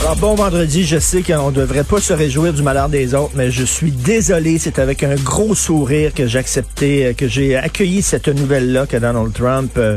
Alors 0.00 0.14
bon 0.16 0.34
vendredi, 0.36 0.84
je 0.84 0.98
sais 0.98 1.22
qu'on 1.22 1.50
ne 1.50 1.56
devrait 1.56 1.82
pas 1.82 2.00
se 2.00 2.12
réjouir 2.12 2.52
du 2.52 2.62
malheur 2.62 2.88
des 2.88 3.14
autres, 3.14 3.32
mais 3.34 3.50
je 3.50 3.64
suis 3.64 3.90
désolé, 3.90 4.58
c'est 4.58 4.78
avec 4.78 5.02
un 5.02 5.16
gros 5.16 5.56
sourire 5.56 6.14
que 6.14 6.26
j'ai 6.26 6.38
accepté, 6.38 7.06
euh, 7.06 7.12
que 7.14 7.26
j'ai 7.26 7.56
accueilli 7.56 8.00
cette 8.00 8.28
nouvelle-là 8.28 8.86
que 8.86 8.96
Donald 8.96 9.32
Trump, 9.32 9.72
euh, 9.76 9.96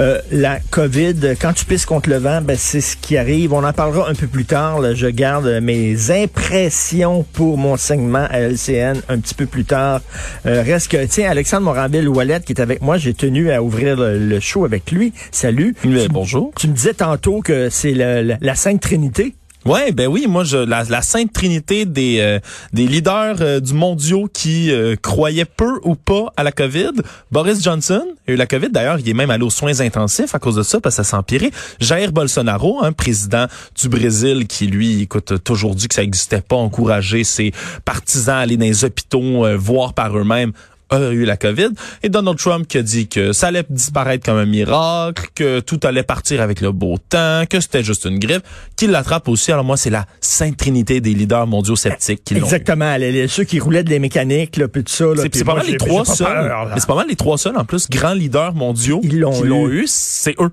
euh, 0.00 0.20
la 0.30 0.58
COVID, 0.70 1.14
quand 1.40 1.52
tu 1.54 1.64
pisses 1.64 1.86
contre 1.86 2.10
le 2.10 2.16
vent, 2.16 2.40
ben, 2.42 2.56
c'est 2.58 2.80
ce 2.80 2.96
qui 2.96 3.16
arrive. 3.16 3.52
On 3.52 3.64
en 3.64 3.72
parlera 3.72 4.08
un 4.10 4.14
peu 4.14 4.26
plus 4.26 4.44
tard. 4.44 4.80
là. 4.80 4.94
Je 4.94 5.06
garde 5.06 5.46
mes 5.62 6.10
impressions 6.10 7.24
pour 7.32 7.56
mon 7.58 7.76
segment 7.76 8.26
à 8.30 8.40
LCN 8.40 9.00
un 9.08 9.18
petit 9.18 9.34
peu 9.34 9.46
plus 9.46 9.64
tard. 9.64 10.00
Euh, 10.46 10.62
reste 10.62 10.88
que, 10.90 11.04
tiens, 11.06 11.30
Alexandre 11.30 11.64
Moranville-Ouellet 11.64 12.40
qui 12.44 12.52
est 12.52 12.60
avec 12.60 12.82
moi, 12.82 12.98
j'ai 12.98 13.14
tenu 13.14 13.50
à 13.50 13.62
ouvrir 13.62 13.96
le, 13.96 14.18
le 14.18 14.40
show 14.40 14.64
avec 14.64 14.90
lui. 14.90 15.12
Salut. 15.30 15.74
Tu- 15.80 16.08
bonjour. 16.10 16.52
Tu 16.56 16.68
me 16.68 16.74
disais 16.74 16.94
tantôt 16.94 17.40
que 17.40 17.70
c'est 17.70 17.92
la, 17.94 18.22
la 18.22 18.54
Sainte 18.54 18.80
Trinité. 18.82 19.34
Ouais, 19.66 19.90
ben 19.90 20.06
oui, 20.06 20.26
moi 20.28 20.44
je 20.44 20.58
la, 20.58 20.84
la 20.84 21.02
sainte 21.02 21.32
trinité 21.32 21.86
des 21.86 22.20
euh, 22.20 22.38
des 22.72 22.86
leaders 22.86 23.38
euh, 23.40 23.58
du 23.58 23.74
mondiaux 23.74 24.28
qui 24.32 24.70
euh, 24.70 24.94
croyaient 24.94 25.44
peu 25.44 25.80
ou 25.82 25.96
pas 25.96 26.32
à 26.36 26.44
la 26.44 26.52
Covid. 26.52 26.92
Boris 27.32 27.64
Johnson 27.64 28.04
a 28.28 28.30
eu 28.30 28.36
la 28.36 28.46
Covid 28.46 28.70
d'ailleurs, 28.70 29.00
il 29.00 29.08
est 29.08 29.12
même 29.14 29.28
allé 29.28 29.42
aux 29.42 29.50
soins 29.50 29.80
intensifs 29.80 30.36
à 30.36 30.38
cause 30.38 30.54
de 30.54 30.62
ça 30.62 30.80
parce 30.80 30.98
que 30.98 31.02
ça 31.02 31.18
empiré. 31.18 31.50
Jair 31.80 32.12
Bolsonaro, 32.12 32.84
un 32.84 32.92
président 32.92 33.46
du 33.80 33.88
Brésil 33.88 34.46
qui 34.46 34.68
lui 34.68 35.02
écoute 35.02 35.42
toujours 35.42 35.74
dit 35.74 35.88
que 35.88 35.96
ça 35.96 36.02
n'existait 36.02 36.42
pas 36.42 36.54
encourager 36.54 37.24
ses 37.24 37.52
partisans 37.84 38.36
à 38.36 38.42
aller 38.42 38.56
dans 38.56 38.66
les 38.66 38.84
hôpitaux 38.84 39.44
voir 39.56 39.94
par 39.94 40.16
eux-mêmes 40.16 40.52
a 40.90 41.10
eu 41.10 41.24
la 41.24 41.36
COVID 41.36 41.70
et 42.02 42.08
Donald 42.08 42.38
Trump 42.38 42.66
qui 42.68 42.78
a 42.78 42.82
dit 42.82 43.08
que 43.08 43.32
ça 43.32 43.48
allait 43.48 43.64
disparaître 43.68 44.24
comme 44.24 44.36
un 44.38 44.46
miracle, 44.46 45.28
que 45.34 45.60
tout 45.60 45.80
allait 45.82 46.02
partir 46.02 46.40
avec 46.40 46.60
le 46.60 46.72
beau 46.72 46.96
temps, 47.08 47.42
que 47.48 47.60
c'était 47.60 47.82
juste 47.82 48.04
une 48.04 48.18
grippe, 48.18 48.42
qu'il 48.76 48.90
l'attrape 48.90 49.28
aussi. 49.28 49.50
Alors 49.52 49.64
moi, 49.64 49.76
c'est 49.76 49.90
la 49.90 50.06
sainte 50.20 50.56
trinité 50.56 51.00
des 51.00 51.14
leaders 51.14 51.46
mondiaux 51.46 51.76
sceptiques 51.76 52.22
qui 52.24 52.34
l'ont 52.34 52.40
eu. 52.40 52.44
Exactement. 52.44 52.96
Les, 52.96 53.10
les- 53.12 53.28
ceux 53.28 53.44
qui 53.44 53.58
roulaient 53.58 53.84
de 53.84 53.90
les 53.90 53.98
mécaniques, 53.98 54.56
là, 54.56 54.68
puis 54.68 54.84
tout 54.84 54.92
ça. 54.92 55.06
là, 55.06 55.22
C'est 55.32 55.44
pas 55.44 55.54
mal 55.54 55.66
les 55.66 55.76
trois 55.76 56.04
seuls. 56.04 56.52
c'est 56.76 56.86
pas 56.86 56.94
mal 56.94 57.06
les 57.08 57.16
trois 57.16 57.38
seuls 57.38 57.56
en 57.56 57.64
plus 57.64 57.88
grands 57.90 58.14
leaders 58.14 58.54
mondiaux 58.54 59.00
Ils 59.02 59.10
qui 59.10 59.16
eu. 59.16 59.20
l'ont 59.20 59.68
eu, 59.68 59.84
c'est 59.86 60.34
eux. 60.40 60.50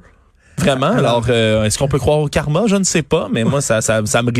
Vraiment. 0.63 0.91
Alors, 0.97 1.25
euh, 1.29 1.63
est-ce 1.63 1.77
qu'on 1.77 1.87
peut 1.87 1.99
croire 1.99 2.19
au 2.19 2.27
karma? 2.27 2.63
Je 2.67 2.75
ne 2.75 2.83
sais 2.83 3.01
pas, 3.03 3.27
mais 3.31 3.43
moi 3.43 3.61
ça 3.61 3.81
ça 3.81 4.01
ça 4.05 4.21
me 4.21 4.31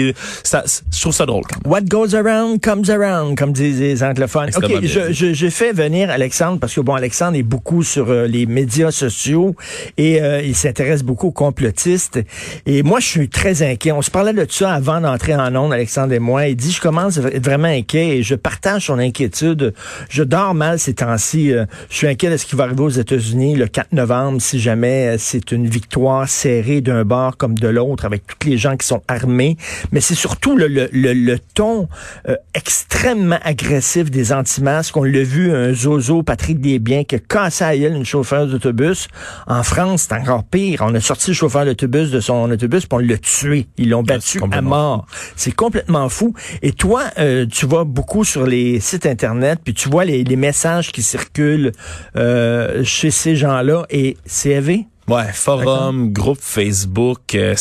ça, 0.44 0.64
je 0.92 1.02
trouve 1.02 1.14
ça 1.14 1.26
drôle. 1.26 1.44
What 1.66 1.82
goes 1.82 2.16
around 2.16 2.62
comes 2.62 2.90
around, 2.90 3.38
comme 3.38 3.52
disent 3.54 3.80
les 3.80 4.04
anglophones. 4.04 4.50
OK, 4.56 4.68
bien 4.68 4.80
je, 4.84 5.34
j'ai 5.34 5.50
fait 5.50 5.74
venir 5.74 6.10
Alexandre 6.10 6.60
parce 6.60 6.74
que, 6.74 6.82
bon, 6.82 6.94
Alexandre 6.94 7.38
est 7.38 7.44
beaucoup 7.44 7.84
sur 7.84 8.10
euh, 8.10 8.28
les 8.28 8.46
médias 8.46 8.92
sociaux 8.92 9.56
et 9.98 10.22
euh, 10.22 10.42
il 10.42 10.56
s'intéresse 10.56 11.04
beaucoup 11.04 11.28
aux 11.28 11.32
complotistes. 11.32 12.20
Et 12.66 12.84
moi, 12.84 13.00
je 13.00 13.08
suis 13.08 13.30
très 13.30 13.62
inquiet. 13.64 13.92
On 13.92 14.02
se 14.02 14.12
parlait 14.12 14.34
de 14.34 14.46
ça 14.50 14.74
avant 14.74 15.02
d'entrer 15.02 15.36
en 15.36 15.56
ondes, 15.56 15.74
Alexandre 15.74 16.14
et 16.14 16.20
moi. 16.20 16.48
Il 16.48 16.56
dit, 16.56 16.72
je 16.72 16.82
commence 16.82 17.18
à 17.18 17.28
être 17.28 17.44
vraiment 17.44 17.68
inquiet 17.68 18.18
et 18.18 18.24
je 18.24 18.36
partage 18.36 18.88
son 18.88 19.00
inquiétude. 19.00 19.74
Je 20.10 20.24
dors 20.24 20.54
mal 20.54 20.80
ces 20.80 20.94
temps-ci. 20.94 21.52
Euh, 21.52 21.66
Je 21.90 21.98
suis 21.98 22.08
inquiet 22.08 22.30
de 22.30 22.38
ce 22.38 22.46
qui 22.46 22.56
va 22.56 22.66
arriver 22.66 22.84
aux 22.84 22.90
États-Unis 22.90 23.56
le 23.56 23.68
4 23.68 23.94
novembre 23.94 24.42
si 24.42 24.60
jamais 24.60 25.18
c'est 25.18 25.52
une 25.52 25.68
victoire 25.68 26.13
serrée 26.28 26.82
d'un 26.82 27.04
bord 27.04 27.38
comme 27.38 27.56
de 27.56 27.68
l'autre 27.68 28.06
avec 28.06 28.24
tous 28.28 28.48
les 28.48 28.58
gens 28.58 28.78
qui 28.78 28.88
sont 28.88 29.02
armés. 29.08 29.58
Mais 29.92 30.02
c'est 30.02 30.16
surtout 30.16 30.56
le, 30.56 30.68
le, 30.68 30.90
le, 30.92 31.14
le 31.14 31.40
ton 31.40 31.88
euh, 32.28 32.36
extrêmement 32.54 33.40
agressif 33.44 34.10
des 34.12 34.32
anti-masques. 34.32 34.96
On 34.98 35.04
l'a 35.04 35.24
vu, 35.24 35.54
un 35.54 35.74
zozo, 35.74 36.24
Patrick 36.24 36.60
Desbiens, 36.62 37.04
qui 37.04 37.16
a 37.16 37.20
cassé 37.20 37.64
à 37.64 37.78
gueule 37.78 37.96
une 37.96 38.06
chauffeur 38.06 38.48
d'autobus. 38.48 39.08
En 39.48 39.64
France, 39.64 40.08
c'est 40.10 40.16
encore 40.16 40.44
pire. 40.44 40.82
On 40.82 40.94
a 40.96 41.02
sorti 41.02 41.32
le 41.32 41.36
chauffeur 41.36 41.66
d'autobus 41.66 42.12
de 42.12 42.20
son 42.20 42.50
autobus, 42.52 42.86
puis 42.86 42.96
on 42.96 43.00
l'a 43.00 43.18
tué. 43.18 43.68
Ils 43.78 43.90
l'ont 43.90 44.04
battu 44.04 44.40
à 44.52 44.62
mort. 44.62 45.06
C'est 45.36 45.56
complètement 45.56 46.10
fou. 46.10 46.34
Et 46.62 46.72
toi, 46.72 47.04
euh, 47.20 47.46
tu 47.46 47.66
vas 47.66 47.84
beaucoup 47.84 48.24
sur 48.24 48.46
les 48.46 48.80
sites 48.80 49.06
Internet, 49.06 49.60
puis 49.64 49.74
tu 49.74 49.90
vois 49.90 50.06
les, 50.06 50.24
les 50.24 50.36
messages 50.36 50.92
qui 50.92 51.02
circulent 51.02 51.72
euh, 52.16 52.84
chez 52.84 53.12
ces 53.12 53.36
gens-là, 53.36 53.86
et 53.90 54.18
c'est 54.26 54.52
élevé. 54.52 54.88
Ouais, 55.10 55.34
forum, 55.34 56.14
groupe 56.14 56.40
Facebook, 56.40 57.36
euh, 57.36 57.56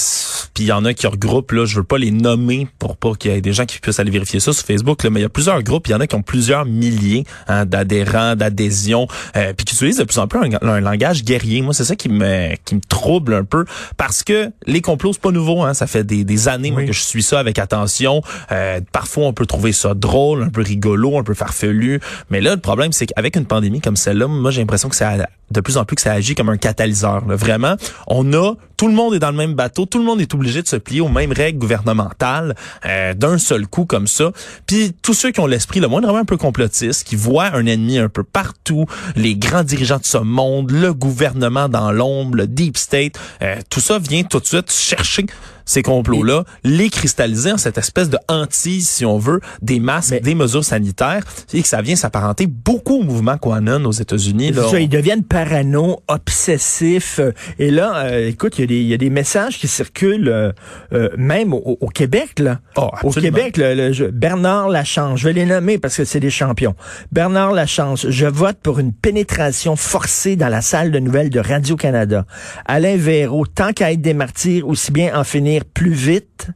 puis 0.54 0.64
il 0.64 0.66
y 0.66 0.72
en 0.72 0.84
a 0.84 0.94
qui 0.94 1.08
regroupent 1.08 1.50
là, 1.50 1.64
je 1.64 1.76
veux 1.76 1.82
pas 1.82 1.98
les 1.98 2.12
nommer 2.12 2.68
pour 2.78 2.96
pas 2.96 3.14
qu'il 3.14 3.32
y 3.32 3.34
ait 3.34 3.40
des 3.40 3.52
gens 3.52 3.64
qui 3.64 3.80
puissent 3.80 3.98
aller 3.98 4.12
vérifier 4.12 4.38
ça 4.38 4.52
sur 4.52 4.64
Facebook 4.64 5.02
là, 5.02 5.10
mais 5.10 5.18
il 5.18 5.22
y 5.24 5.26
a 5.26 5.28
plusieurs 5.28 5.60
groupes, 5.64 5.88
il 5.88 5.90
y 5.90 5.94
en 5.94 6.00
a 6.00 6.06
qui 6.06 6.14
ont 6.14 6.22
plusieurs 6.22 6.64
milliers 6.66 7.24
hein, 7.48 7.66
d'adhérents, 7.66 8.36
d'adhésions, 8.36 9.08
euh, 9.34 9.52
puis 9.54 9.64
qui 9.64 9.74
utilisent 9.74 9.96
de 9.96 10.04
plus 10.04 10.18
en 10.18 10.28
plus 10.28 10.38
un, 10.38 10.68
un 10.68 10.80
langage 10.80 11.24
guerrier. 11.24 11.62
Moi, 11.62 11.74
c'est 11.74 11.84
ça 11.84 11.96
qui 11.96 12.08
me 12.08 12.54
qui 12.64 12.76
me 12.76 12.80
trouble 12.88 13.34
un 13.34 13.44
peu 13.44 13.64
parce 13.96 14.22
que 14.22 14.52
les 14.66 14.80
complots 14.80 15.12
c'est 15.12 15.22
pas 15.22 15.32
nouveau, 15.32 15.64
hein, 15.64 15.74
ça 15.74 15.88
fait 15.88 16.04
des, 16.04 16.22
des 16.22 16.46
années 16.46 16.70
moi, 16.70 16.84
que 16.84 16.92
je 16.92 17.02
suis 17.02 17.24
ça 17.24 17.40
avec 17.40 17.58
attention. 17.58 18.22
Euh, 18.52 18.80
parfois, 18.92 19.26
on 19.26 19.32
peut 19.32 19.46
trouver 19.46 19.72
ça 19.72 19.94
drôle, 19.94 20.44
un 20.44 20.48
peu 20.48 20.62
rigolo, 20.62 21.18
un 21.18 21.24
peu 21.24 21.34
farfelu, 21.34 22.00
mais 22.30 22.40
là, 22.40 22.54
le 22.54 22.60
problème 22.60 22.92
c'est 22.92 23.06
qu'avec 23.06 23.34
une 23.34 23.46
pandémie 23.46 23.80
comme 23.80 23.96
celle-là, 23.96 24.28
moi 24.28 24.52
j'ai 24.52 24.60
l'impression 24.60 24.88
que 24.88 24.96
ça 24.96 25.16
de 25.50 25.60
plus 25.60 25.76
en 25.76 25.84
plus 25.84 25.96
que 25.96 26.02
ça 26.02 26.12
agit 26.12 26.34
comme 26.34 26.48
un 26.48 26.56
catalyseur. 26.56 27.26
là. 27.26 27.31
Vraiment, 27.36 27.76
on 28.06 28.32
a 28.32 28.54
tout 28.82 28.88
le 28.88 28.94
monde 28.94 29.14
est 29.14 29.20
dans 29.20 29.30
le 29.30 29.36
même 29.36 29.54
bateau, 29.54 29.86
tout 29.86 30.00
le 30.00 30.04
monde 30.04 30.20
est 30.20 30.34
obligé 30.34 30.60
de 30.60 30.66
se 30.66 30.74
plier 30.74 31.00
aux 31.00 31.08
mêmes 31.08 31.30
règles 31.30 31.60
gouvernementales 31.60 32.56
euh, 32.84 33.14
d'un 33.14 33.38
seul 33.38 33.68
coup 33.68 33.84
comme 33.84 34.08
ça. 34.08 34.32
Puis 34.66 34.92
tous 35.02 35.14
ceux 35.14 35.30
qui 35.30 35.38
ont 35.38 35.46
l'esprit 35.46 35.78
le 35.78 35.86
moindrement 35.86 36.18
un 36.18 36.24
peu 36.24 36.36
complotiste, 36.36 37.04
qui 37.06 37.14
voient 37.14 37.54
un 37.54 37.64
ennemi 37.66 37.98
un 37.98 38.08
peu 38.08 38.24
partout, 38.24 38.86
les 39.14 39.36
grands 39.36 39.62
dirigeants 39.62 39.98
de 39.98 40.04
ce 40.04 40.18
monde, 40.18 40.72
le 40.72 40.92
gouvernement 40.94 41.68
dans 41.68 41.92
l'ombre, 41.92 42.34
le 42.34 42.48
deep 42.48 42.76
state, 42.76 43.12
euh, 43.42 43.54
tout 43.70 43.78
ça 43.78 44.00
vient 44.00 44.24
tout 44.24 44.40
de 44.40 44.46
suite 44.46 44.72
chercher 44.72 45.26
ces 45.64 45.82
complots-là, 45.82 46.42
les 46.64 46.90
cristalliser 46.90 47.52
en 47.52 47.56
cette 47.56 47.78
espèce 47.78 48.10
de 48.10 48.18
hantise, 48.26 48.88
si 48.88 49.04
on 49.04 49.16
veut, 49.16 49.40
des 49.62 49.78
masques, 49.78 50.10
Mais- 50.10 50.18
des 50.20 50.34
mesures 50.34 50.64
sanitaires, 50.64 51.22
et 51.54 51.62
que 51.62 51.68
ça 51.68 51.80
vient 51.82 51.94
s'apparenter 51.94 52.48
beaucoup 52.48 52.98
au 52.98 53.02
mouvement 53.04 53.38
QAnon 53.38 53.84
aux 53.84 53.92
États-Unis. 53.92 54.50
là. 54.50 54.68
Ça, 54.68 54.80
ils 54.80 54.88
deviennent 54.88 55.22
parano, 55.22 56.00
obsessifs. 56.08 57.20
euh, 57.20 57.30
Et 57.60 57.70
là, 57.70 58.06
euh, 58.06 58.28
écoute, 58.28 58.54
il 58.58 58.62
y, 58.62 58.64
a 58.64 58.66
des- 58.66 58.71
il 58.80 58.86
y 58.86 58.94
a 58.94 58.96
des 58.96 59.10
messages 59.10 59.58
qui 59.58 59.68
circulent 59.68 60.28
euh, 60.28 60.52
euh, 60.92 61.08
même 61.16 61.52
au, 61.54 61.76
au 61.80 61.88
Québec. 61.88 62.38
Là. 62.38 62.60
Oh, 62.76 62.90
au. 63.02 63.10
Québec, 63.10 63.56
le, 63.56 63.74
le- 63.74 63.92
je- 63.92 64.04
Bernard 64.04 64.68
Lachance, 64.68 65.20
je 65.20 65.26
vais 65.28 65.32
les 65.32 65.44
nommer 65.46 65.78
parce 65.78 65.96
que 65.96 66.04
c'est 66.04 66.20
des 66.20 66.30
champions. 66.30 66.74
Bernard 67.12 67.52
Lachance, 67.52 68.06
je 68.08 68.26
vote 68.26 68.58
pour 68.62 68.78
une 68.78 68.92
pénétration 68.92 69.76
forcée 69.76 70.36
dans 70.36 70.48
la 70.48 70.60
salle 70.60 70.90
de 70.90 70.98
nouvelles 70.98 71.30
de 71.30 71.40
Radio-Canada. 71.40 72.24
Alain 72.66 72.96
Véraud, 72.96 73.46
tant 73.46 73.72
qu'à 73.72 73.92
être 73.92 74.00
des 74.00 74.14
martyrs, 74.14 74.66
aussi 74.66 74.92
bien 74.92 75.16
en 75.18 75.24
finir 75.24 75.64
plus 75.64 75.92
vite. 75.92 76.48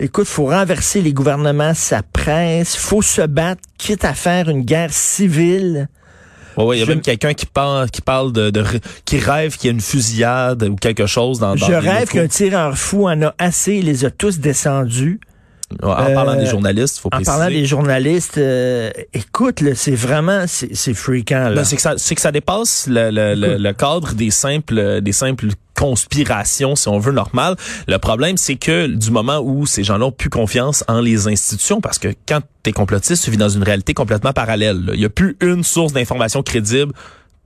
Écoute, 0.00 0.26
faut 0.26 0.46
renverser 0.46 1.00
les 1.02 1.12
gouvernements, 1.12 1.72
sa 1.72 2.02
presse, 2.02 2.74
faut 2.76 3.00
se 3.00 3.22
battre, 3.22 3.62
quitte 3.78 4.04
à 4.04 4.12
faire 4.12 4.48
une 4.48 4.62
guerre 4.62 4.92
civile. 4.92 5.88
Ouais, 6.56 6.64
ouais, 6.64 6.76
il 6.76 6.80
y 6.80 6.82
a 6.82 6.86
Je- 6.86 6.90
même 6.90 7.00
quelqu'un 7.00 7.34
qui 7.34 7.46
parle, 7.46 7.90
qui 7.90 8.00
parle 8.00 8.32
de, 8.32 8.52
qui 9.04 9.18
rêve 9.18 9.56
qu'il 9.56 9.68
y 9.68 9.70
a 9.70 9.72
une 9.74 9.80
fusillade 9.80 10.62
ou 10.64 10.76
quelque 10.76 11.06
chose 11.06 11.38
dans. 11.38 11.54
dans 11.54 11.66
Je 11.66 11.72
rêve 11.72 12.08
qu'un 12.08 12.28
tireur 12.28 12.76
fou 12.78 13.08
en 13.08 13.20
a 13.22 13.34
assez, 13.38 13.74
il 13.76 13.86
les 13.86 14.04
a 14.04 14.10
tous 14.10 14.38
descendus. 14.38 15.20
En 15.82 15.88
parlant 16.12 16.34
Euh, 16.34 16.36
des 16.36 16.46
journalistes, 16.46 16.98
faut 16.98 17.08
En 17.08 17.16
préciser. 17.16 17.36
parlant 17.36 17.48
des 17.52 17.64
journalistes, 17.66 18.38
euh, 18.38 18.90
écoute, 19.12 19.60
c'est 19.74 19.94
vraiment, 19.94 20.44
c'est. 20.46 20.68
Là. 21.30 21.50
Ben, 21.54 21.64
c'est 21.64 21.76
que 21.76 21.82
ça, 21.82 21.94
c'est 21.96 22.14
que 22.14 22.20
ça 22.20 22.30
dépasse 22.30 22.86
le, 22.86 23.10
le, 23.10 23.34
le, 23.34 23.56
le 23.56 23.72
cadre 23.72 24.12
des 24.12 24.30
simples, 24.30 25.00
des 25.00 25.12
simples 25.12 25.46
conspirations, 25.74 26.76
si 26.76 26.88
on 26.88 26.98
veut, 26.98 27.12
normales. 27.12 27.56
Le 27.86 27.98
problème, 27.98 28.36
c'est 28.36 28.56
que 28.56 28.86
du 28.86 29.10
moment 29.10 29.40
où 29.40 29.66
ces 29.66 29.84
gens-là 29.84 30.06
ont 30.06 30.12
plus 30.12 30.30
confiance 30.30 30.84
en 30.88 31.00
les 31.00 31.28
institutions, 31.28 31.80
parce 31.80 31.98
que 31.98 32.08
quand 32.26 32.40
t'es 32.62 32.72
complotiste, 32.72 33.24
tu 33.24 33.30
vis 33.30 33.36
dans 33.36 33.48
une 33.48 33.62
réalité 33.62 33.94
complètement 33.94 34.32
parallèle. 34.32 34.90
Il 34.94 35.00
y 35.00 35.04
a 35.04 35.10
plus 35.10 35.36
une 35.40 35.64
source 35.64 35.92
d'information 35.92 36.42
crédible 36.42 36.92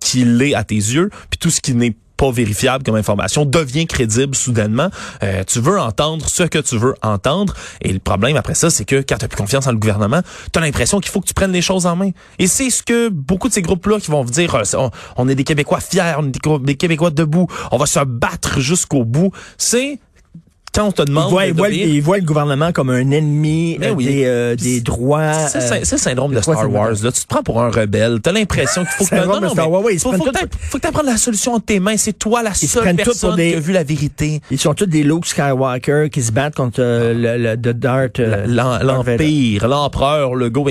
qui 0.01 0.25
l'est 0.25 0.55
à 0.55 0.65
tes 0.65 0.77
yeux, 0.77 1.11
puis 1.31 1.39
tout 1.39 1.51
ce 1.51 1.61
qui 1.61 1.75
n'est 1.75 1.97
pas 2.19 2.31
vérifiable 2.31 2.85
comme 2.85 2.97
information 2.97 3.47
devient 3.47 3.87
crédible 3.87 4.35
soudainement. 4.35 4.91
Euh, 5.23 5.45
tu 5.47 5.61
veux 5.61 5.79
entendre 5.79 6.29
ce 6.29 6.43
que 6.43 6.59
tu 6.59 6.77
veux 6.77 6.95
entendre. 7.01 7.55
Et 7.81 7.93
le 7.93 8.01
problème 8.01 8.37
après 8.37 8.55
ça, 8.55 8.69
c'est 8.71 8.85
que 8.85 8.97
quand 8.97 9.17
tu 9.17 9.29
plus 9.29 9.37
confiance 9.37 9.67
en 9.67 9.73
le 9.73 9.79
gouvernement, 9.79 10.21
tu 10.53 10.59
as 10.59 10.63
l'impression 10.63 10.99
qu'il 10.99 11.11
faut 11.11 11.21
que 11.21 11.29
tu 11.29 11.35
prennes 11.35 11.53
les 11.53 11.63
choses 11.63 11.87
en 11.87 11.97
main. 11.97 12.11
Et 12.39 12.49
c'est 12.49 12.71
ce 12.71 12.83
que 12.83 13.09
beaucoup 13.09 13.49
de 13.49 13.55
ces 13.55 13.63
groupes-là 13.63 14.01
qui 14.01 14.11
vont 14.11 14.23
vous 14.23 14.33
dire, 14.33 14.55
euh, 14.57 14.63
on, 14.75 14.91
on 15.17 15.29
est 15.29 15.37
des 15.37 15.45
Québécois 15.45 15.81
fiers, 15.81 16.15
on 16.19 16.27
est 16.27 16.65
des 16.65 16.75
Québécois 16.75 17.11
debout, 17.11 17.47
on 17.71 17.79
va 17.79 17.87
se 17.87 18.01
battre 18.05 18.61
jusqu'au 18.61 19.05
bout. 19.05 19.31
C'est 19.57 20.01
quand 20.75 20.87
on 20.89 20.93
te 20.93 21.03
demande 21.03 21.29
il 21.29 21.31
voit, 21.33 21.45
de 21.45 21.49
il 21.51 21.55
voit- 21.55 21.69
il 21.71 22.03
voit 22.03 22.19
le 22.19 22.25
gouvernement 22.25 22.73
comme 22.73 22.91
un 22.91 23.11
ennemi 23.11 23.77
Mais 23.81 23.89
euh, 23.89 23.95
oui. 23.95 24.05
des, 24.07 24.25
euh, 24.27 24.55
des 24.57 24.81
droits. 24.81 25.33
C'est 25.49 25.59
euh, 25.59 25.81
c'est- 25.85 25.93
le 25.93 25.99
syndrome 25.99 26.35
de 26.35 26.41
Star. 26.41 26.71
Wars. 26.71 26.91
Là. 27.03 27.13
Tu 27.13 27.23
te 27.23 27.27
prends 27.27 27.43
pour 27.43 27.61
un 27.63 27.71
rebelle. 27.71 28.21
T'as 28.23 28.33
l'impression 28.33 28.83
qu'il 28.85 29.07
faut 29.07 29.07
que 29.07 29.15
non, 29.27 29.41
non, 29.41 29.49
Star 29.51 29.71
Wars, 29.71 29.83
oui, 29.85 29.95
ils 29.95 30.01
faut, 30.01 30.13
faut 30.13 30.25
tout 30.25 30.33
faut 30.71 30.79
que 30.79 30.87
tu 30.87 31.07
la 31.07 31.17
solution 31.17 31.55
entre 31.55 31.65
tes 31.67 31.81
mains. 31.81 31.97
C'est 31.97 32.13
toi 32.19 32.43
la 32.43 32.55
se 32.55 32.67
seule 32.67 32.95
personne 32.97 33.37
des- 33.37 33.51
qui 33.53 33.57
a 33.57 33.61
vu 33.61 33.73
la 33.73 33.83
vérité. 33.85 34.41
Ils 34.51 34.59
sont 34.59 34.75
tous 34.75 34.87
des 34.87 35.03
Luke 35.03 35.27
Skywalker 35.27 36.09
qui 36.13 36.23
se 36.23 36.33
battent 36.33 36.55
contre 36.55 36.81
euh, 36.81 37.15
le, 37.15 37.43
le 37.43 37.57
The 37.57 37.77
Darth. 37.77 38.21
euh. 38.21 38.47
L'empire, 38.47 39.69
l'empereur, 39.69 40.35
le 40.35 40.51
go. 40.51 40.69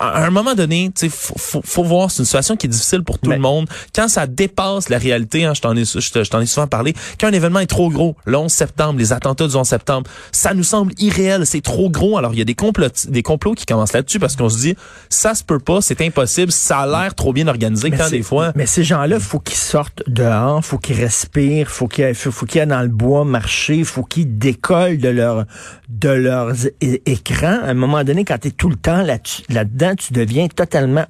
À 0.00 0.24
un 0.26 0.30
moment 0.30 0.54
donné, 0.54 0.90
tu 0.94 1.06
sais, 1.06 1.08
faut, 1.08 1.34
faut, 1.38 1.60
faut 1.64 1.84
voir, 1.84 2.10
c'est 2.10 2.20
une 2.20 2.24
situation 2.26 2.56
qui 2.56 2.66
est 2.66 2.70
difficile 2.70 3.02
pour 3.02 3.18
tout 3.18 3.28
Mais- 3.30 3.36
le 3.36 3.42
monde. 3.42 3.68
Quand 3.94 4.08
ça 4.08 4.26
dépasse 4.26 4.88
la 4.88 4.98
réalité, 4.98 5.44
hein, 5.44 5.54
je 5.54 5.60
t'en 5.60 5.76
ai, 5.76 5.84
je 5.84 6.10
te- 6.10 6.24
je 6.24 6.30
t'en 6.30 6.40
ai 6.40 6.46
souvent 6.46 6.66
parlé, 6.66 6.94
quand 7.20 7.26
un 7.28 7.32
événement 7.32 7.60
est 7.60 7.66
trop 7.66 7.90
gros, 7.90 8.16
le 8.24 8.36
11 8.36 8.52
septembre, 8.52 8.98
les 8.98 9.12
attentats 9.12 9.46
du 9.46 9.54
11 9.56 9.66
septembre, 9.68 10.08
ça 10.32 10.54
nous 10.54 10.62
semble 10.64 10.92
irréel, 10.98 11.46
c'est 11.46 11.60
trop 11.62 11.90
gros. 11.90 12.18
Alors, 12.18 12.32
il 12.34 12.38
y 12.38 12.42
a 12.42 12.44
des 12.44 12.54
complots, 12.54 12.86
des 13.08 13.22
complots 13.22 13.54
qui 13.54 13.66
commencent 13.66 13.92
là-dessus 13.92 14.18
parce 14.18 14.36
qu'on 14.36 14.48
se 14.48 14.58
dit, 14.58 14.74
ça 15.08 15.34
se 15.34 15.44
peut 15.44 15.58
pas, 15.58 15.80
c'est 15.80 16.00
impossible, 16.00 16.52
ça 16.52 16.80
a 16.80 16.86
l'air 16.86 17.14
trop 17.14 17.32
bien 17.32 17.48
organisé 17.48 17.90
quand 17.90 18.10
des 18.10 18.22
fois. 18.22 18.52
Mais 18.56 18.66
ces 18.66 18.84
gens-là, 18.84 19.20
faut 19.20 19.38
qu'ils 19.40 19.56
sortent 19.56 20.02
dehors, 20.06 20.64
faut 20.64 20.78
qu'ils 20.78 20.96
respirent, 21.00 21.68
faut 21.70 21.88
qu'ils 21.88 22.14
faut, 22.14 22.30
faut 22.30 22.46
qu'ils 22.46 22.60
aillent 22.62 22.66
dans 22.68 22.82
le 22.82 22.88
bois 22.88 23.24
marcher, 23.24 23.84
faut 23.84 24.02
qu'ils 24.04 24.38
décollent 24.38 24.98
de 24.98 25.08
leur 25.08 25.44
de 25.88 26.08
leurs 26.10 26.54
écrans. 26.80 27.58
À 27.64 27.68
un 27.70 27.74
moment 27.74 28.04
donné, 28.04 28.24
quand 28.24 28.38
tu 28.38 28.48
es 28.48 28.50
tout 28.50 28.68
le 28.68 28.76
temps 28.76 29.02
là- 29.02 29.18
là-dedans, 29.68 29.94
tu 29.96 30.12
deviens 30.12 30.48
totalement 30.48 31.06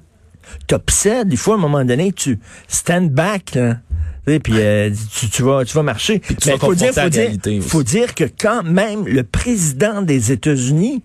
t'obsèdes. 0.67 1.27
Il 1.31 1.37
faut 1.37 1.51
à 1.51 1.55
un 1.55 1.59
moment 1.59 1.83
donné, 1.85 2.11
tu 2.11 2.39
stand 2.67 3.09
back. 3.11 3.55
Là. 3.55 3.77
Puis 4.25 4.53
euh, 4.55 4.91
tu, 5.13 5.29
tu 5.29 5.43
vas 5.43 5.63
tu 5.65 5.73
vas 5.73 5.83
marcher. 5.83 6.19
tu 6.19 6.35
Mais 6.45 6.51
vas 6.53 6.57
faut 6.59 6.75
dire, 6.75 6.93
faut 6.93 7.09
dire, 7.09 7.31
faut 7.63 7.83
dire 7.83 8.15
que 8.15 8.23
quand 8.39 8.63
même 8.63 9.07
le 9.07 9.23
président 9.23 10.01
des 10.01 10.31
États-Unis 10.31 11.03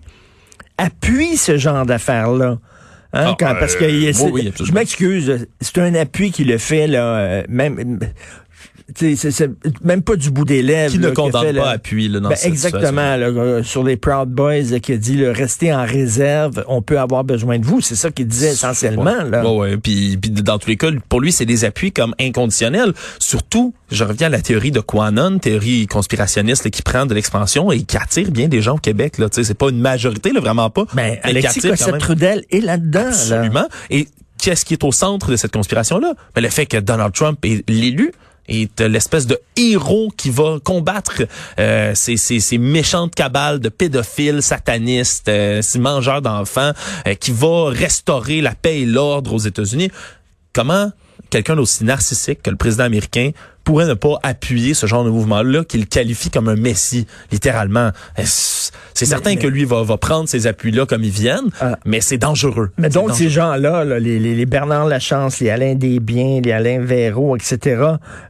appuie 0.77 1.37
ce 1.37 1.57
genre 1.57 1.85
d'affaires-là. 1.85 2.57
Hein, 3.13 3.27
Ah, 3.29 3.35
quand- 3.39 3.55
parce 3.59 3.75
que 3.77 3.85
euh, 3.85 4.11
oui, 4.25 4.31
oui, 4.33 4.53
je 4.61 4.71
m'excuse, 4.73 5.47
c'est 5.61 5.77
un 5.77 5.95
appui 5.95 6.31
qui 6.31 6.43
le 6.43 6.57
fait 6.57 6.85
là, 6.87 7.15
euh, 7.17 7.43
même 7.47 7.99
c'est 8.95 9.15
c'est 9.15 9.49
même 9.83 10.01
pas 10.03 10.15
du 10.15 10.29
bout 10.29 10.45
des 10.45 10.61
lèvres. 10.61 10.91
Qui 10.91 10.99
ne 10.99 11.07
là, 11.07 11.13
condamne 11.13 11.41
fait, 11.41 11.53
là. 11.53 11.63
pas 11.63 11.69
appui 11.71 12.07
là, 12.07 12.19
dans 12.19 12.29
Ben, 12.29 12.35
cette 12.35 12.47
exactement, 12.51 13.15
là, 13.15 13.27
euh, 13.27 13.63
sur 13.63 13.83
les 13.83 13.97
Proud 13.97 14.29
Boys 14.29 14.79
qui 14.81 14.93
a 14.93 14.97
dit 14.97 15.15
le 15.15 15.31
rester 15.31 15.73
en 15.73 15.83
réserve, 15.85 16.63
on 16.67 16.81
peut 16.81 16.99
avoir 16.99 17.23
besoin 17.23 17.57
de 17.57 17.65
vous. 17.65 17.81
C'est 17.81 17.95
ça 17.95 18.11
qu'il 18.11 18.27
disait 18.27 18.51
essentiellement. 18.51 19.23
Là. 19.23 19.43
Ouais, 19.43 19.57
ouais. 19.57 19.77
Puis, 19.77 20.17
puis 20.17 20.29
dans 20.29 20.59
tous 20.59 20.69
les 20.69 20.77
cas, 20.77 20.89
pour 21.09 21.19
lui, 21.19 21.31
c'est 21.31 21.45
des 21.45 21.65
appuis 21.65 21.91
comme 21.91 22.13
inconditionnels. 22.19 22.93
Surtout, 23.19 23.73
je 23.91 24.03
reviens 24.03 24.27
à 24.27 24.29
la 24.29 24.41
théorie 24.41 24.71
de 24.71 24.79
Quanon, 24.81 25.39
théorie 25.39 25.87
conspirationniste 25.87 26.63
là, 26.65 26.69
qui 26.69 26.81
prend 26.83 27.05
de 27.05 27.13
l'expansion 27.13 27.71
et 27.71 27.81
qui 27.83 27.97
attire 27.97 28.29
bien 28.31 28.47
des 28.47 28.61
gens 28.61 28.75
au 28.75 28.79
Québec. 28.79 29.17
Là, 29.17 29.29
Tu 29.29 29.35
sais, 29.37 29.43
c'est 29.43 29.53
pas 29.57 29.69
une 29.69 29.79
majorité, 29.79 30.31
là, 30.31 30.39
vraiment 30.39 30.69
pas. 30.69 30.85
Ben, 30.93 31.13
mais 31.13 31.19
Alexis. 31.23 31.61
Cossette-Trudel 31.61 32.43
est 32.51 32.59
là-dedans. 32.61 33.01
là. 33.01 33.07
Absolument. 33.07 33.67
Et 33.89 34.07
qu'est-ce 34.39 34.63
qui 34.65 34.73
est 34.73 34.83
au 34.83 34.91
centre 34.91 35.31
de 35.31 35.35
cette 35.37 35.51
conspiration-là? 35.53 36.13
Ben, 36.35 36.41
le 36.41 36.49
fait 36.49 36.65
que 36.65 36.77
Donald 36.77 37.13
Trump 37.13 37.39
est 37.43 37.67
l'élu 37.69 38.11
est 38.47 38.81
l'espèce 38.81 39.27
de 39.27 39.39
héros 39.55 40.11
qui 40.15 40.29
va 40.29 40.59
combattre 40.63 41.23
euh, 41.59 41.93
ces, 41.95 42.17
ces, 42.17 42.39
ces 42.39 42.57
méchantes 42.57 43.15
cabales 43.15 43.59
de 43.59 43.69
pédophiles, 43.69 44.41
satanistes, 44.41 45.29
euh, 45.29 45.61
ces 45.61 45.79
mangeurs 45.79 46.21
d'enfants, 46.21 46.71
euh, 47.07 47.15
qui 47.15 47.31
va 47.31 47.69
restaurer 47.69 48.41
la 48.41 48.53
paix 48.55 48.81
et 48.81 48.85
l'ordre 48.85 49.33
aux 49.33 49.39
États-Unis. 49.39 49.91
Comment 50.53 50.91
quelqu'un 51.29 51.55
d'aussi 51.55 51.83
narcissique 51.83 52.41
que 52.43 52.49
le 52.49 52.55
président 52.55 52.83
américain 52.83 53.31
pourrait 53.65 53.87
ne 53.87 53.93
pas 53.95 54.17
appuyer 54.23 54.73
ce 54.73 54.85
genre 54.85 55.03
de 55.03 55.09
mouvement-là 55.09 55.65
qu'il 55.65 55.87
qualifie 55.87 56.29
comme 56.29 56.47
un 56.47 56.55
messie, 56.55 57.05
littéralement. 57.33 57.91
C'est 58.93 59.05
certain 59.05 59.31
mais- 59.31 59.35
que 59.37 59.47
lui 59.47 59.65
va, 59.65 59.83
va 59.83 59.97
prendre 59.97 60.29
ces 60.29 60.47
appuis-là 60.47 60.85
comme 60.85 61.03
ils 61.03 61.09
viennent, 61.11 61.49
Ah. 61.59 61.77
mais 61.85 61.99
c'est 61.99 62.17
dangereux. 62.17 62.71
Mais 62.77 62.89
donc, 62.89 63.07
dangereux. 63.09 63.17
ces 63.17 63.29
gens-là, 63.29 63.83
là, 63.83 63.99
les, 63.99 64.19
les, 64.19 64.35
les 64.35 64.45
Bernard 64.45 64.85
Lachance, 64.85 65.39
les 65.41 65.49
Alain 65.49 65.75
Desbiens, 65.75 66.39
les 66.43 66.51
Alain 66.53 66.79
Véraud, 66.79 67.35
etc., 67.35 67.81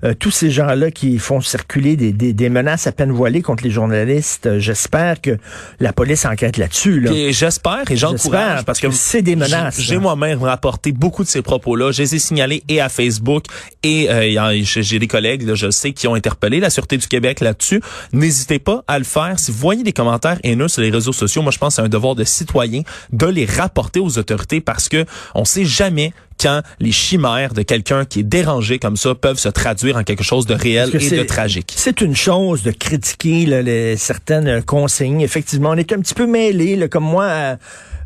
euh, 0.04 0.14
tous 0.18 0.32
ces 0.32 0.50
gens-là 0.50 0.90
qui 0.90 1.20
font 1.20 1.42
circuler 1.42 1.96
des, 1.96 2.12
des, 2.14 2.34
des 2.34 2.50
menaces 2.50 2.88
à 2.88 2.92
peine 2.92 3.12
voilées 3.12 3.42
contre 3.44 3.64
les 3.64 3.70
journalistes, 3.72 4.48
euh, 4.48 4.60
j'espère 4.60 5.22
que 5.22 5.38
la 5.80 5.94
police 5.94 6.26
enquête 6.26 6.58
là-dessus. 6.58 7.00
Là. 7.02 7.12
Puis 7.12 7.34
j'espère 7.34 7.84
et 7.90 7.96
j'encourage 7.96 8.64
parce 8.66 8.80
que 8.80 8.90
c'est 8.92 9.22
des 9.22 9.36
menaces, 9.36 9.80
J'ai 9.80 9.98
moi-même 9.98 10.42
rapporté 10.42 10.92
beaucoup 10.94 11.24
de 11.24 11.30
ces 11.30 11.42
propos-là. 11.42 11.92
Je 11.92 12.02
les 12.02 12.16
ai 12.16 12.20
signalés 12.20 12.64
et 12.70 12.82
à 12.82 12.90
Facebook 12.90 13.44
et 13.84 14.10
euh, 14.10 14.62
j'ai 14.64 14.98
des 15.00 15.08
collègues, 15.08 15.25
là, 15.26 15.56
je 15.56 15.72
sais, 15.72 15.92
qui 15.92 16.08
ont 16.08 16.16
interpellé 16.16 16.60
la 16.60 16.70
Sûreté 16.70 16.98
du 16.98 17.08
Québec 17.08 17.40
là-dessus. 17.40 17.82
N'hésitez 18.14 18.60
pas 18.60 18.84
à 18.88 19.00
le 19.00 19.06
faire. 19.06 19.40
Si 19.40 19.52
vous 19.52 19.58
voyez 19.58 19.84
des 19.84 19.94
commentaires 19.94 20.38
haineux 20.44 20.68
sur 20.68 20.82
les 20.82 20.90
réseaux 20.90 21.14
sociaux, 21.14 21.42
moi 21.42 21.52
je 21.52 21.58
pense 21.58 21.76
que 21.76 21.82
c'est 21.82 21.86
un 21.86 21.90
devoir 21.90 22.16
de 22.16 22.24
citoyen 22.24 22.82
de 23.12 23.26
les 23.28 23.46
rapporter 23.46 24.00
aux 24.00 24.18
autorités 24.18 24.62
parce 24.62 24.90
que 24.90 25.06
on 25.34 25.46
sait 25.46 25.66
jamais 25.66 26.14
quand 26.40 26.62
les 26.80 26.92
chimères 26.92 27.54
de 27.54 27.62
quelqu'un 27.62 28.04
qui 28.06 28.20
est 28.20 28.24
dérangé 28.24 28.78
comme 28.78 28.98
ça 28.98 29.16
peuvent 29.16 29.40
se 29.40 29.50
traduire 29.50 29.96
en 29.96 30.04
quelque 30.04 30.24
chose 30.24 30.46
de 30.46 30.54
réel 30.54 30.90
et 30.94 31.10
de 31.10 31.24
tragique. 31.24 31.74
C'est 31.78 32.02
une 32.02 32.16
chose 32.16 32.62
de 32.64 32.72
critiquer 32.72 33.46
là, 33.46 33.62
les, 33.62 33.96
certaines 33.96 34.62
consignes. 34.64 35.22
Effectivement, 35.22 35.70
on 35.70 35.78
est 35.78 35.94
un 35.94 36.00
petit 36.00 36.14
peu 36.14 36.28
mêlés, 36.28 36.76
là, 36.76 36.88
comme 36.88 37.06
moi. 37.06 37.24
euh, 37.24 37.56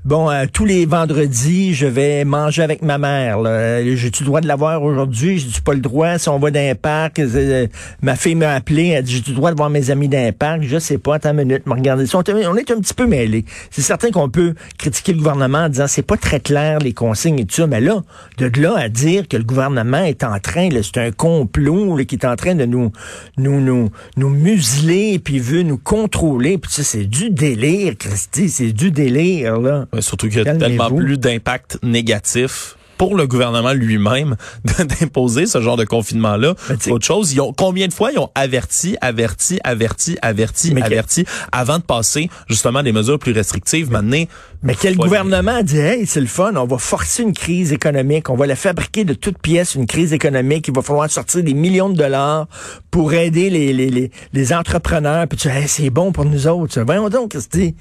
Bon, 0.10 0.28
euh, 0.28 0.46
tous 0.52 0.66
les 0.66 0.88
vendredis, 0.88 1.76
je 1.76 1.86
vais 1.86 2.26
manger 2.26 2.64
avec 2.64 2.82
ma 2.82 2.98
mère. 2.98 3.44
Euh, 3.46 3.96
J'ai-tu 3.96 4.24
le 4.24 4.26
droit 4.26 4.42
de 4.42 4.48
l'avoir 4.48 4.82
aujourd'hui? 4.82 5.38
J'ai-tu 5.38 5.62
pas 5.62 5.76
le 5.76 5.82
droit? 5.82 6.18
Si 6.18 6.28
on 6.30 6.40
va 6.40 6.50
dans 6.50 6.60
un 6.60 6.74
parc, 6.74 7.20
euh, 7.20 7.68
ma 8.02 8.16
fille 8.16 8.34
m'a 8.34 8.56
appelé, 8.56 8.88
elle 8.88 9.04
dit, 9.04 9.18
j'ai-tu 9.18 9.34
droit 9.34 9.52
de 9.52 9.56
voir 9.56 9.70
mes 9.70 9.92
amis 9.92 10.08
dans 10.08 10.18
un 10.18 10.32
parc? 10.32 10.64
Je 10.64 10.80
sais 10.80 10.98
pas, 10.98 11.18
attends 11.18 11.30
une 11.30 11.46
minute, 11.46 11.68
me 11.68 11.74
regarder 11.74 12.08
ça. 12.08 12.18
On 12.18 12.56
est 12.56 12.72
un 12.72 12.80
petit 12.80 12.96
peu 12.96 13.06
mêlés. 13.06 13.46
C'est 13.70 13.84
certain 13.84 14.10
qu'on 14.10 14.30
peut 14.30 14.56
critiquer 14.80 15.12
le 15.12 15.20
gouvernement 15.20 15.60
en 15.60 15.70
disant, 15.70 15.86
c'est 15.86 16.02
pas 16.02 16.18
très 16.18 16.40
clair 16.40 16.80
les 16.80 16.94
consignes 16.94 17.38
et 17.38 17.46
tout 17.46 17.58
ça, 17.58 17.68
mais 17.68 17.80
là, 17.80 18.02
de 18.40 18.50
là 18.60 18.74
à 18.80 18.90
dire 18.90 19.28
que 19.28 19.38
le 19.38 19.44
gouvernement 19.44 20.04
est 20.06 20.24
en 20.24 20.40
train, 20.40 20.70
c'est 20.82 20.98
un 20.98 21.12
complot 21.12 21.96
là, 21.96 22.04
qui 22.06 22.16
est 22.16 22.26
en 22.26 22.36
train 22.36 22.56
de 22.56 22.66
nous, 22.66 22.92
nous, 23.38 23.62
nous, 23.62 23.92
nous 24.18 24.30
museler, 24.30 25.20
puis 25.20 25.38
veut 25.38 25.62
nous 25.62 25.78
contrôler, 25.78 26.58
puis 26.58 26.72
ça, 26.72 26.82
c'est 26.82 27.06
du 27.06 27.30
délire, 27.30 27.94
Christy, 27.96 28.50
c'est 28.50 28.72
du 28.72 28.90
délire, 28.90 29.60
là. 29.60 29.86
Surtout 30.02 30.28
qu'il 30.30 30.44
y 30.44 30.48
a 30.48 30.56
tellement 30.56 30.90
plus 30.92 31.18
d'impact 31.18 31.80
négatif 31.84 32.76
pour 33.00 33.16
le 33.16 33.26
gouvernement 33.26 33.74
lui-même 33.74 34.36
d'imposer 35.00 35.48
ce 35.48 35.60
genre 35.62 35.78
de 35.78 35.86
confinement-là. 35.86 36.54
Sais- 36.80 36.92
Autre 36.92 37.06
chose, 37.06 37.34
ils 37.34 37.42
ont 37.42 37.54
combien 37.54 37.88
de 37.88 37.94
fois 37.94 38.12
ils 38.12 38.20
ont 38.20 38.30
averti, 38.36 38.96
averti, 39.02 39.60
averti, 39.64 40.18
averti, 40.22 40.74
Mais 40.76 40.84
averti 40.84 41.26
avant 41.52 41.78
de 41.80 41.84
passer 41.84 42.30
justement 42.48 42.84
des 42.84 42.92
mesures 42.92 43.18
plus 43.18 43.32
restrictives? 43.32 43.90
Maintenant, 43.90 44.26
Mais 44.62 44.76
quel 44.76 44.98
gouvernement 44.98 45.64
dit, 45.64 45.78
hey, 45.80 46.06
c'est 46.06 46.20
le 46.20 46.28
fun, 46.28 46.54
on 46.58 46.66
va 46.66 46.78
forcer 46.78 47.24
une 47.24 47.32
crise 47.34 47.72
économique, 47.72 48.30
on 48.30 48.36
va 48.36 48.46
la 48.46 48.58
fabriquer 48.58 49.06
de 49.06 49.14
toutes 49.14 49.40
pièces, 49.40 49.76
une 49.76 49.88
crise 49.88 50.12
économique, 50.12 50.68
il 50.68 50.74
va 50.76 50.82
falloir 50.82 51.10
sortir 51.10 51.42
des 51.42 51.54
millions 51.54 51.90
de 51.90 51.96
dollars 51.98 52.48
pour 52.92 53.14
aider 53.14 53.50
les, 53.50 53.72
les, 53.72 53.90
les, 53.90 54.12
les 54.34 54.54
entrepreneurs, 54.54 55.26
puis 55.28 55.38
tu 55.38 55.48
dis, 55.48 55.54
Hey, 55.56 55.68
c'est 55.70 55.90
bon 55.90 56.12
pour 56.12 56.26
nous 56.26 56.48
autres. 56.48 56.82
Voyons 56.82 57.08
donc, 57.08 57.32
Christy. 57.32 57.76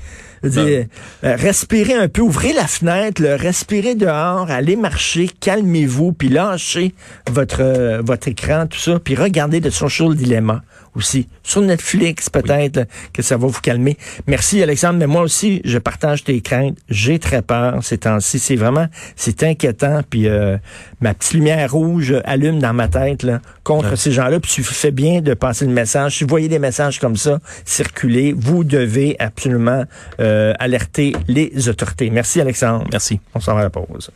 Dire, 0.44 0.86
euh, 1.24 1.34
respirez 1.36 1.94
un 1.94 2.06
peu, 2.08 2.20
ouvrez 2.22 2.52
la 2.52 2.68
fenêtre, 2.68 3.20
là, 3.20 3.36
respirez 3.36 3.96
dehors, 3.96 4.48
allez 4.48 4.76
marcher, 4.76 5.07
calmez-vous, 5.40 6.12
puis 6.12 6.28
lâchez 6.28 6.94
votre, 7.30 7.62
euh, 7.62 8.02
votre 8.04 8.28
écran, 8.28 8.66
tout 8.66 8.78
ça, 8.78 8.98
puis 8.98 9.14
regardez 9.14 9.60
de 9.60 9.70
Social 9.70 10.14
Dilemma 10.14 10.62
aussi. 10.94 11.28
Sur 11.42 11.62
Netflix, 11.62 12.28
peut-être, 12.28 12.86
que 13.12 13.22
ça 13.22 13.36
va 13.36 13.46
vous 13.46 13.60
calmer. 13.60 13.96
Merci, 14.26 14.62
Alexandre, 14.62 14.98
mais 14.98 15.06
moi 15.06 15.22
aussi, 15.22 15.60
je 15.64 15.78
partage 15.78 16.24
tes 16.24 16.40
craintes. 16.40 16.76
J'ai 16.88 17.18
très 17.18 17.42
peur 17.42 17.82
ces 17.82 17.98
temps-ci. 17.98 18.38
C'est 18.38 18.56
vraiment, 18.56 18.86
c'est 19.16 19.42
inquiétant, 19.42 20.02
puis 20.08 20.28
euh, 20.28 20.56
ma 21.00 21.14
petite 21.14 21.34
lumière 21.34 21.72
rouge 21.72 22.14
allume 22.24 22.58
dans 22.58 22.74
ma 22.74 22.88
tête, 22.88 23.22
là, 23.22 23.40
contre 23.62 23.96
ces 23.96 24.12
gens-là, 24.12 24.40
puis 24.40 24.50
tu 24.50 24.62
fais 24.62 24.90
bien 24.90 25.20
de 25.20 25.34
passer 25.34 25.64
le 25.64 25.72
message. 25.72 26.16
Si 26.18 26.24
vous 26.24 26.30
voyez 26.30 26.48
des 26.48 26.58
messages 26.58 26.98
comme 26.98 27.16
ça 27.16 27.38
circuler, 27.64 28.34
vous 28.36 28.64
devez 28.64 29.16
absolument 29.18 29.84
euh, 30.20 30.52
alerter 30.58 31.14
les 31.28 31.68
autorités. 31.68 32.10
Merci, 32.10 32.40
Alexandre. 32.40 32.84
merci. 32.90 33.20
On 33.34 33.40
s'en 33.40 33.54
va 33.54 33.60
à 33.60 33.64
la 33.64 33.70
pause. 33.70 34.10